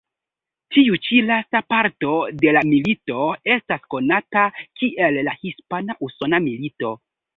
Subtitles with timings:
[0.75, 2.15] Tiu ĉi lasta parto
[2.45, 3.19] de la milito
[3.57, 4.47] estas konata
[4.81, 6.95] kiel la Hispana-usona milito.